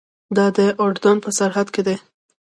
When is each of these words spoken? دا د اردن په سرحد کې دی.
دا 0.35 0.45
د 0.57 0.59
اردن 0.83 1.17
په 1.23 1.29
سرحد 1.37 1.67
کې 1.73 1.81
دی. 1.87 1.97